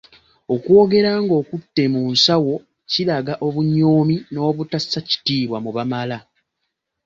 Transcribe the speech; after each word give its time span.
Okwogera 0.53 1.11
ng'okutte 1.23 1.83
mu 1.93 2.01
nsawo 2.13 2.55
kiraga 2.91 3.33
obunyoomi 3.47 4.15
n'obutassa 4.31 4.99
kitiibwa 5.07 5.57
mu 5.65 5.71
bamala. 5.77 6.17